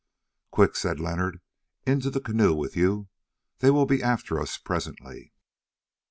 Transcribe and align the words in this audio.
"Quick," 0.49 0.75
said 0.75 0.99
Leonard, 0.99 1.41
"into 1.85 2.09
the 2.09 2.19
canoe 2.19 2.55
with 2.55 2.75
you. 2.75 3.07
They 3.59 3.69
will 3.69 3.85
be 3.85 4.01
after 4.01 4.39
us 4.41 4.57
presently." 4.57 5.31